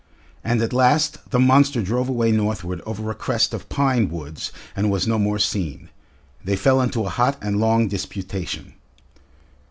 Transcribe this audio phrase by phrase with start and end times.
[0.43, 4.89] And at last the monster drove away northward over a crest of pine woods and
[4.89, 5.89] was no more seen.
[6.43, 8.73] They fell into a hot and long disputation....